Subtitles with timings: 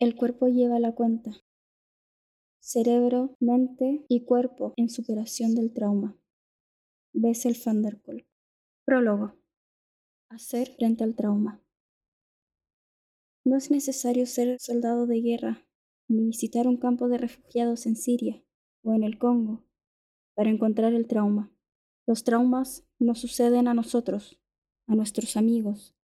[0.00, 1.44] El cuerpo lleva la cuenta.
[2.58, 6.18] Cerebro, mente y cuerpo en superación del trauma.
[7.12, 8.00] Bessel van der.
[8.86, 9.34] Prólogo.
[10.30, 11.62] Hacer frente al trauma.
[13.44, 15.68] No es necesario ser soldado de guerra
[16.08, 18.42] ni visitar un campo de refugiados en Siria
[18.82, 19.66] o en el Congo
[20.34, 21.52] para encontrar el trauma.
[22.06, 24.40] Los traumas nos suceden a nosotros,
[24.86, 25.94] a nuestros amigos,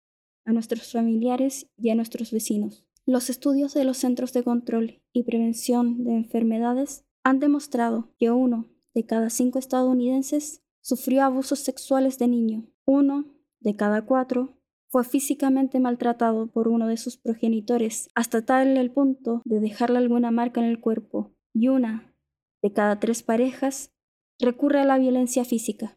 [0.44, 2.85] a nuestros familiares y a nuestros vecinos.
[3.08, 8.66] Los estudios de los Centros de Control y Prevención de Enfermedades han demostrado que uno
[8.94, 12.66] de cada cinco estadounidenses sufrió abusos sexuales de niño.
[12.84, 13.26] Uno
[13.60, 19.40] de cada cuatro fue físicamente maltratado por uno de sus progenitores hasta tal el punto
[19.44, 21.32] de dejarle alguna marca en el cuerpo.
[21.54, 22.12] Y una
[22.60, 23.92] de cada tres parejas
[24.40, 25.96] recurre a la violencia física.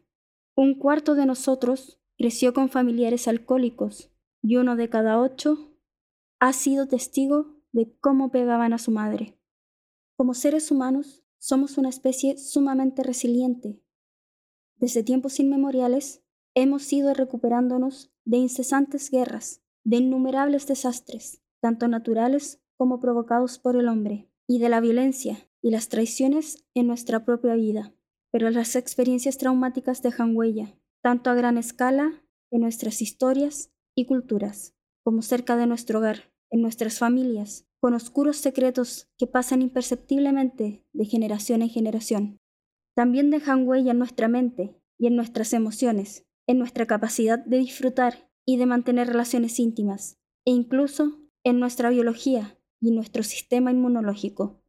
[0.56, 5.69] Un cuarto de nosotros creció con familiares alcohólicos y uno de cada ocho
[6.40, 9.38] ha sido testigo de cómo pegaban a su madre.
[10.16, 13.82] Como seres humanos, somos una especie sumamente resiliente.
[14.76, 16.22] Desde tiempos inmemoriales,
[16.54, 23.88] hemos ido recuperándonos de incesantes guerras, de innumerables desastres, tanto naturales como provocados por el
[23.88, 27.92] hombre, y de la violencia y las traiciones en nuestra propia vida.
[28.30, 34.74] Pero las experiencias traumáticas dejan huella, tanto a gran escala en nuestras historias y culturas,
[35.04, 41.04] como cerca de nuestro hogar, en nuestras familias, con oscuros secretos que pasan imperceptiblemente de
[41.04, 42.38] generación en generación.
[42.94, 48.30] También dejan huella en nuestra mente y en nuestras emociones, en nuestra capacidad de disfrutar
[48.44, 54.62] y de mantener relaciones íntimas, e incluso en nuestra biología y nuestro sistema inmunológico.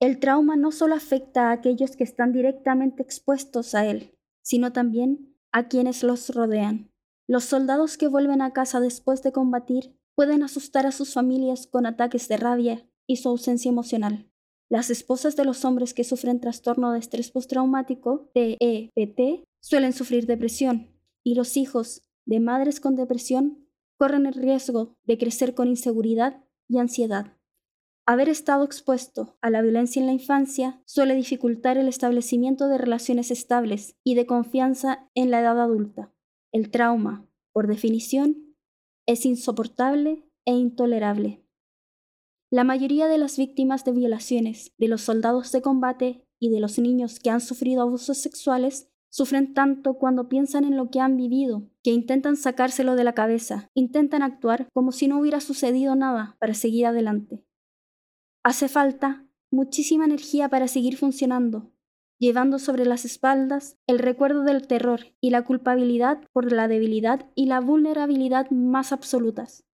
[0.00, 5.34] El trauma no solo afecta a aquellos que están directamente expuestos a él, sino también
[5.52, 6.90] a quienes los rodean.
[7.28, 11.84] Los soldados que vuelven a casa después de combatir pueden asustar a sus familias con
[11.84, 14.30] ataques de rabia y su ausencia emocional.
[14.68, 20.92] Las esposas de los hombres que sufren trastorno de estrés postraumático, TEPT, suelen sufrir depresión,
[21.24, 26.78] y los hijos de madres con depresión corren el riesgo de crecer con inseguridad y
[26.78, 27.36] ansiedad.
[28.06, 33.32] Haber estado expuesto a la violencia en la infancia suele dificultar el establecimiento de relaciones
[33.32, 36.12] estables y de confianza en la edad adulta.
[36.56, 38.56] El trauma, por definición,
[39.04, 41.44] es insoportable e intolerable.
[42.50, 46.78] La mayoría de las víctimas de violaciones, de los soldados de combate y de los
[46.78, 51.68] niños que han sufrido abusos sexuales sufren tanto cuando piensan en lo que han vivido,
[51.82, 56.54] que intentan sacárselo de la cabeza, intentan actuar como si no hubiera sucedido nada para
[56.54, 57.44] seguir adelante.
[58.42, 61.70] Hace falta muchísima energía para seguir funcionando,
[62.18, 67.46] llevando sobre las espaldas el recuerdo del terror y la culpabilidad por la debilidad y
[67.46, 69.64] la vulnerabilidad más absolutas.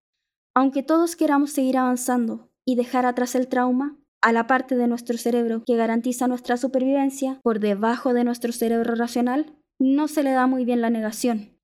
[0.55, 5.19] Aunque todos queramos seguir avanzando y dejar atrás el trauma, a la parte de nuestro
[5.19, 10.47] cerebro que garantiza nuestra supervivencia por debajo de nuestro cerebro racional, no se le da
[10.47, 11.59] muy bien la negación.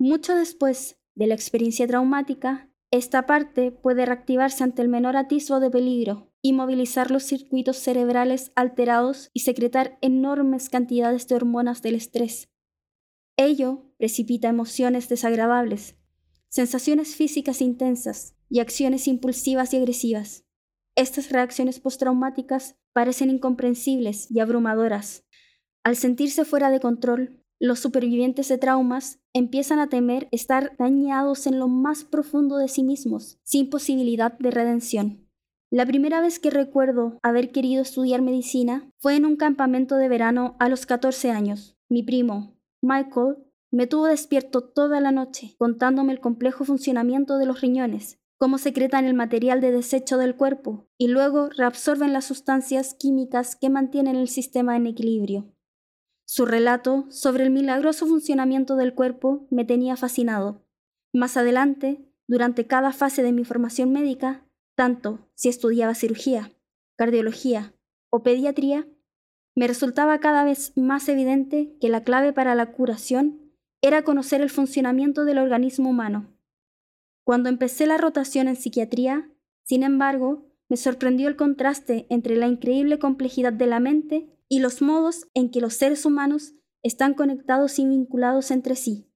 [0.00, 5.70] Mucho después de la experiencia traumática, esta parte puede reactivarse ante el menor atisbo de
[5.70, 12.48] peligro y movilizar los circuitos cerebrales alterados y secretar enormes cantidades de hormonas del estrés.
[13.36, 15.96] Ello precipita emociones desagradables,
[16.48, 20.44] sensaciones físicas intensas y acciones impulsivas y agresivas.
[20.96, 25.24] Estas reacciones postraumáticas parecen incomprensibles y abrumadoras.
[25.84, 31.58] Al sentirse fuera de control, los supervivientes de traumas empiezan a temer estar dañados en
[31.58, 35.29] lo más profundo de sí mismos, sin posibilidad de redención.
[35.72, 40.56] La primera vez que recuerdo haber querido estudiar medicina fue en un campamento de verano
[40.58, 41.76] a los 14 años.
[41.88, 43.36] Mi primo, Michael,
[43.70, 49.04] me tuvo despierto toda la noche contándome el complejo funcionamiento de los riñones, cómo secretan
[49.04, 54.28] el material de desecho del cuerpo y luego reabsorben las sustancias químicas que mantienen el
[54.28, 55.54] sistema en equilibrio.
[56.24, 60.66] Su relato sobre el milagroso funcionamiento del cuerpo me tenía fascinado.
[61.12, 66.52] Más adelante, durante cada fase de mi formación médica, tanto si estudiaba cirugía,
[66.96, 67.74] cardiología
[68.10, 68.86] o pediatría,
[69.54, 73.52] me resultaba cada vez más evidente que la clave para la curación
[73.82, 76.32] era conocer el funcionamiento del organismo humano.
[77.24, 79.30] Cuando empecé la rotación en psiquiatría,
[79.62, 84.82] sin embargo, me sorprendió el contraste entre la increíble complejidad de la mente y los
[84.82, 89.08] modos en que los seres humanos están conectados y vinculados entre sí,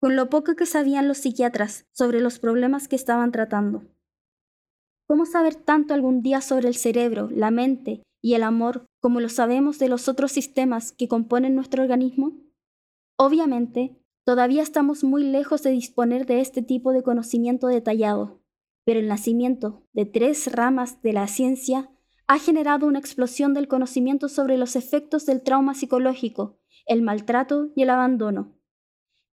[0.00, 3.82] con lo poco que sabían los psiquiatras sobre los problemas que estaban tratando.
[5.08, 9.30] ¿Cómo saber tanto algún día sobre el cerebro, la mente y el amor como lo
[9.30, 12.36] sabemos de los otros sistemas que componen nuestro organismo?
[13.16, 13.96] Obviamente,
[14.26, 18.42] todavía estamos muy lejos de disponer de este tipo de conocimiento detallado,
[18.84, 21.90] pero el nacimiento de tres ramas de la ciencia
[22.26, 27.80] ha generado una explosión del conocimiento sobre los efectos del trauma psicológico, el maltrato y
[27.80, 28.58] el abandono.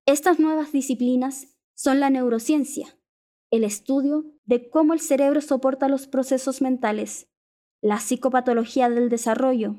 [0.06, 2.96] Estas nuevas disciplinas son la neurociencia,
[3.54, 7.28] el estudio de cómo el cerebro soporta los procesos mentales,
[7.80, 9.76] la psicopatología del desarrollo,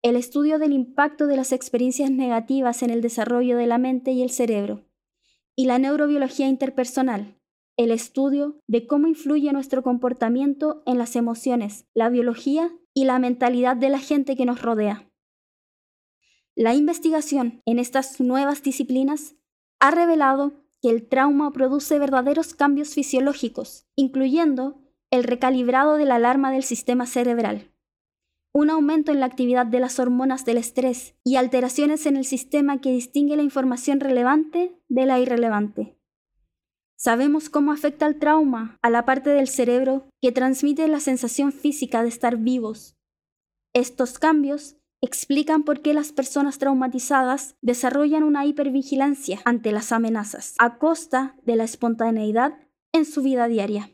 [0.00, 4.22] el estudio del impacto de las experiencias negativas en el desarrollo de la mente y
[4.22, 4.86] el cerebro,
[5.54, 7.38] y la neurobiología interpersonal,
[7.76, 13.76] el estudio de cómo influye nuestro comportamiento en las emociones, la biología y la mentalidad
[13.76, 15.12] de la gente que nos rodea.
[16.54, 19.36] La investigación en estas nuevas disciplinas
[19.80, 26.50] ha revelado que el trauma produce verdaderos cambios fisiológicos, incluyendo el recalibrado de la alarma
[26.50, 27.70] del sistema cerebral,
[28.52, 32.80] un aumento en la actividad de las hormonas del estrés y alteraciones en el sistema
[32.80, 35.96] que distingue la información relevante de la irrelevante.
[36.96, 42.02] Sabemos cómo afecta el trauma a la parte del cerebro que transmite la sensación física
[42.02, 42.96] de estar vivos.
[43.72, 50.78] Estos cambios explican por qué las personas traumatizadas desarrollan una hipervigilancia ante las amenazas, a
[50.78, 52.54] costa de la espontaneidad
[52.92, 53.90] en su vida diaria.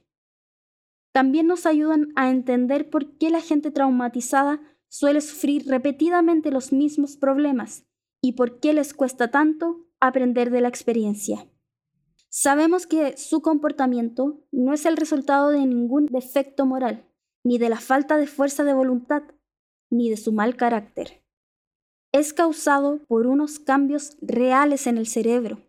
[1.12, 7.16] También nos ayudan a entender por qué la gente traumatizada suele sufrir repetidamente los mismos
[7.16, 7.86] problemas
[8.20, 11.48] y por qué les cuesta tanto aprender de la experiencia.
[12.28, 17.08] Sabemos que su comportamiento no es el resultado de ningún defecto moral,
[17.42, 19.22] ni de la falta de fuerza de voluntad,
[19.90, 21.22] ni de su mal carácter.
[22.12, 25.60] Es causado por unos cambios reales en el cerebro.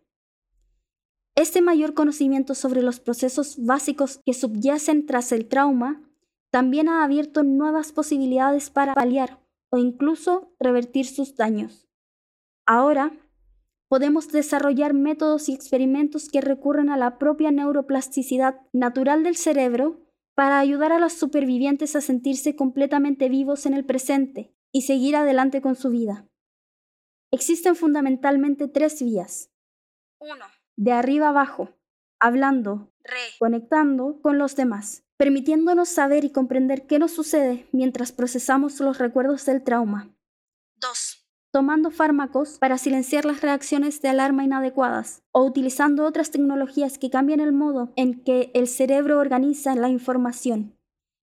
[1.36, 6.02] Este mayor conocimiento sobre los procesos básicos que subyacen tras el trauma
[6.50, 9.40] también ha abierto nuevas posibilidades para paliar
[9.70, 11.88] o incluso revertir sus daños.
[12.66, 13.12] Ahora,
[13.88, 20.00] podemos desarrollar métodos y experimentos que recurren a la propia neuroplasticidad natural del cerebro
[20.40, 25.60] para ayudar a los supervivientes a sentirse completamente vivos en el presente y seguir adelante
[25.60, 26.26] con su vida.
[27.30, 29.50] Existen fundamentalmente tres vías.
[30.18, 30.42] 1.
[30.76, 31.76] De arriba abajo,
[32.18, 32.90] hablando,
[33.38, 39.44] conectando con los demás, permitiéndonos saber y comprender qué nos sucede mientras procesamos los recuerdos
[39.44, 40.10] del trauma.
[40.76, 41.19] 2
[41.52, 47.40] tomando fármacos para silenciar las reacciones de alarma inadecuadas o utilizando otras tecnologías que cambian
[47.40, 50.78] el modo en que el cerebro organiza la información.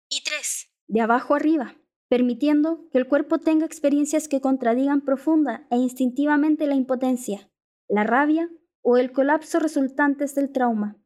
[0.08, 1.76] Y tres, de abajo arriba,
[2.08, 7.48] permitiendo que el cuerpo tenga experiencias que contradigan profunda e instintivamente la impotencia,
[7.88, 8.50] la rabia
[8.82, 10.96] o el colapso resultantes del trauma.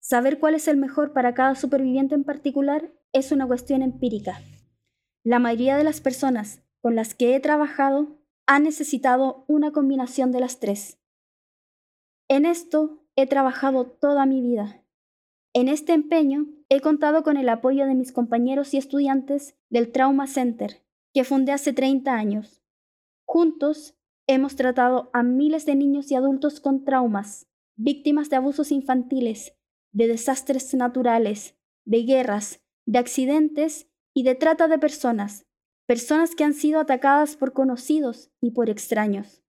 [0.00, 4.40] Saber cuál es el mejor para cada superviviente en particular es una cuestión empírica.
[5.24, 10.40] La mayoría de las personas con las que he trabajado ha necesitado una combinación de
[10.40, 10.98] las tres.
[12.28, 14.84] En esto he trabajado toda mi vida.
[15.52, 20.26] En este empeño he contado con el apoyo de mis compañeros y estudiantes del Trauma
[20.26, 22.62] Center, que fundé hace 30 años.
[23.24, 23.96] Juntos
[24.26, 29.54] hemos tratado a miles de niños y adultos con traumas, víctimas de abusos infantiles,
[29.92, 35.46] de desastres naturales, de guerras, de accidentes y de trata de personas,
[35.86, 39.42] personas que han sido atacadas por conocidos y por extraños.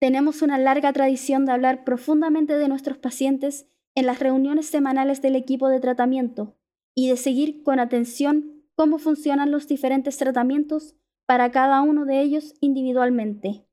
[0.00, 5.36] Tenemos una larga tradición de hablar profundamente de nuestros pacientes en las reuniones semanales del
[5.36, 6.56] equipo de tratamiento
[6.94, 12.54] y de seguir con atención cómo funcionan los diferentes tratamientos para cada uno de ellos
[12.60, 13.66] individualmente.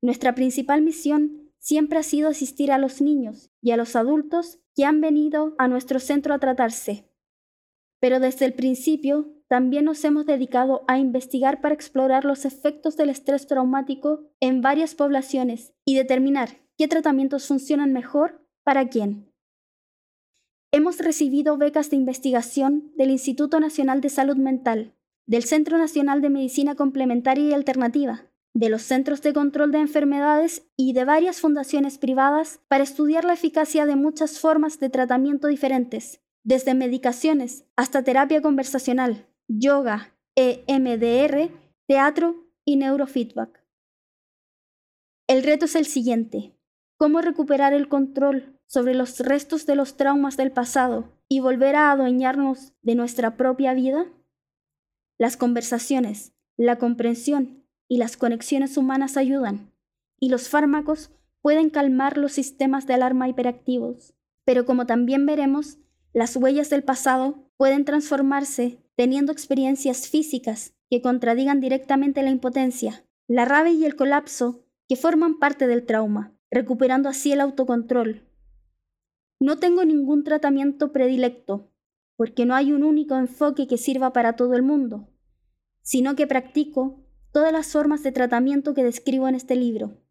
[0.00, 4.84] Nuestra principal misión siempre ha sido asistir a los niños y a los adultos que
[4.84, 7.08] han venido a nuestro centro a tratarse.
[8.00, 13.10] Pero desde el principio también nos hemos dedicado a investigar para explorar los efectos del
[13.10, 19.30] estrés traumático en varias poblaciones y determinar qué tratamientos funcionan mejor para quién.
[20.72, 24.94] Hemos recibido becas de investigación del Instituto Nacional de Salud Mental,
[25.26, 28.22] del Centro Nacional de Medicina Complementaria y Alternativa,
[28.54, 33.34] de los Centros de Control de Enfermedades y de varias fundaciones privadas para estudiar la
[33.34, 41.50] eficacia de muchas formas de tratamiento diferentes, desde medicaciones hasta terapia conversacional, yoga, EMDR,
[41.86, 43.62] teatro y neurofeedback.
[45.28, 46.54] El reto es el siguiente.
[46.96, 51.90] ¿Cómo recuperar el control sobre los restos de los traumas del pasado y volver a
[51.90, 54.06] adueñarnos de nuestra propia vida?
[55.18, 59.72] Las conversaciones, la comprensión y las conexiones humanas ayudan,
[60.18, 64.14] y los fármacos pueden calmar los sistemas de alarma hiperactivos.
[64.44, 65.78] Pero como también veremos,
[66.12, 73.44] las huellas del pasado pueden transformarse teniendo experiencias físicas que contradigan directamente la impotencia, la
[73.44, 78.28] rabia y el colapso que forman parte del trauma, recuperando así el autocontrol.
[79.40, 81.72] No tengo ningún tratamiento predilecto,
[82.16, 85.08] porque no hay un único enfoque que sirva para todo el mundo,
[85.80, 90.02] sino que practico todas las formas de tratamiento que describo en este libro.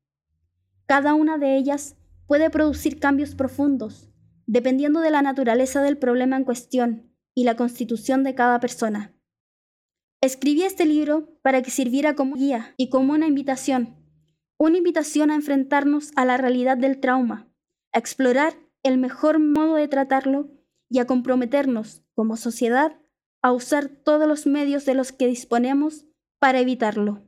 [0.88, 1.96] Cada una de ellas
[2.26, 4.10] puede producir cambios profundos,
[4.48, 9.14] dependiendo de la naturaleza del problema en cuestión y la constitución de cada persona.
[10.22, 13.96] Escribí este libro para que sirviera como guía y como una invitación,
[14.58, 17.52] una invitación a enfrentarnos a la realidad del trauma,
[17.92, 20.52] a explorar el mejor modo de tratarlo
[20.90, 23.00] y a comprometernos como sociedad
[23.42, 26.06] a usar todos los medios de los que disponemos
[26.40, 27.24] para evitarlo.